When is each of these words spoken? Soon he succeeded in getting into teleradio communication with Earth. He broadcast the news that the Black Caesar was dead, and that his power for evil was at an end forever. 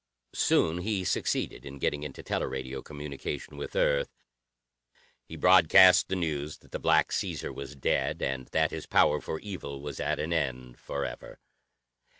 Soon 0.33 0.79
he 0.79 1.03
succeeded 1.03 1.63
in 1.63 1.77
getting 1.77 2.01
into 2.01 2.23
teleradio 2.23 2.81
communication 2.83 3.55
with 3.55 3.75
Earth. 3.75 4.09
He 5.23 5.35
broadcast 5.35 6.07
the 6.07 6.15
news 6.15 6.57
that 6.57 6.71
the 6.71 6.79
Black 6.79 7.11
Caesar 7.11 7.53
was 7.53 7.75
dead, 7.75 8.19
and 8.19 8.47
that 8.47 8.71
his 8.71 8.87
power 8.87 9.21
for 9.21 9.39
evil 9.41 9.79
was 9.79 9.99
at 9.99 10.17
an 10.17 10.33
end 10.33 10.79
forever. 10.79 11.37